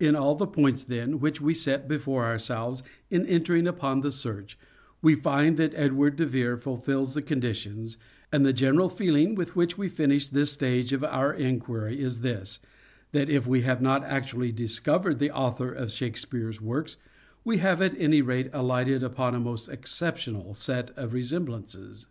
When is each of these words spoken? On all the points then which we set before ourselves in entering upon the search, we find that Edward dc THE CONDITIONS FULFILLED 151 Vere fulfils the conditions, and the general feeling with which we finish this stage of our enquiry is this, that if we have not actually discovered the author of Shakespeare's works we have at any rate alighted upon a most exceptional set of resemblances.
On 0.00 0.16
all 0.16 0.34
the 0.34 0.46
points 0.46 0.84
then 0.84 1.20
which 1.20 1.38
we 1.42 1.52
set 1.52 1.86
before 1.86 2.24
ourselves 2.24 2.82
in 3.10 3.26
entering 3.26 3.66
upon 3.68 4.00
the 4.00 4.10
search, 4.10 4.58
we 5.02 5.14
find 5.14 5.58
that 5.58 5.74
Edward 5.74 6.14
dc 6.14 6.16
THE 6.16 6.24
CONDITIONS 6.24 6.62
FULFILLED 6.62 7.08
151 7.08 7.40
Vere 7.42 7.52
fulfils 7.52 7.84
the 7.84 7.86
conditions, 7.90 7.96
and 8.32 8.46
the 8.46 8.54
general 8.54 8.88
feeling 8.88 9.34
with 9.34 9.54
which 9.54 9.76
we 9.76 9.90
finish 9.90 10.30
this 10.30 10.50
stage 10.50 10.94
of 10.94 11.04
our 11.04 11.34
enquiry 11.34 12.00
is 12.00 12.22
this, 12.22 12.58
that 13.12 13.28
if 13.28 13.46
we 13.46 13.60
have 13.68 13.82
not 13.82 14.02
actually 14.04 14.50
discovered 14.50 15.18
the 15.18 15.30
author 15.30 15.72
of 15.74 15.92
Shakespeare's 15.92 16.58
works 16.58 16.96
we 17.44 17.58
have 17.58 17.82
at 17.82 17.94
any 18.00 18.22
rate 18.22 18.48
alighted 18.54 19.02
upon 19.02 19.34
a 19.34 19.40
most 19.40 19.68
exceptional 19.68 20.54
set 20.54 20.90
of 20.96 21.12
resemblances. 21.12 22.06